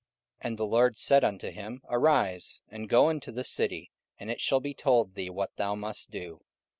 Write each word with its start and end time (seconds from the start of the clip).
And 0.39 0.57
the 0.57 0.65
Lord 0.65 0.97
said 0.97 1.23
unto 1.23 1.51
him, 1.51 1.83
Arise, 1.87 2.63
and 2.69 2.89
go 2.89 3.11
into 3.11 3.31
the 3.31 3.43
city, 3.43 3.91
and 4.17 4.31
it 4.31 4.41
shall 4.41 4.59
be 4.59 4.73
told 4.73 5.13
thee 5.13 5.29
what 5.29 5.55
thou 5.57 5.75
must 5.75 6.09
do. 6.09 6.41